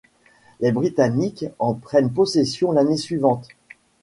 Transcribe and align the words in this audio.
Les 0.61 0.71
Britanniques 0.71 1.45
en 1.59 1.75
prennent 1.75 2.11
possession 2.11 2.71
l'année 2.71 2.97
suivante. 2.97 3.47